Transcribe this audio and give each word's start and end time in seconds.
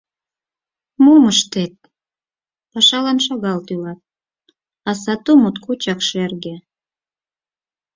Мом 1.03 1.23
ыштет, 1.33 1.73
пашалан 2.71 3.17
шагал 3.25 3.59
тӱлат, 3.67 3.99
а 4.89 4.91
сату 5.01 5.31
моткочак 5.41 5.99
шерге. 6.09 6.55